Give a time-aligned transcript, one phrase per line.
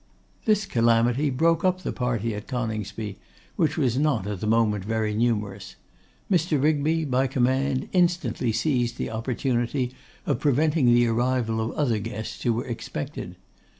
[0.45, 3.19] This calamity broke up the party at Coningsby,
[3.55, 5.75] which was not at the moment very numerous.
[6.27, 6.59] Mr.
[6.59, 9.93] Rigby, by command, instantly seized the opportunity
[10.25, 13.35] of preventing the arrival of other guests who were expected.